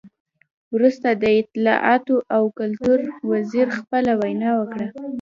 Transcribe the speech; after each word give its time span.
وروسته 0.75 1.09
د 1.13 1.23
اطلاعاتو 1.41 2.15
او 2.35 2.43
کلتور 2.59 2.99
وزیر 3.31 3.67
خپله 3.79 4.11
وینا 4.21 4.51
وکړه. 4.59 4.87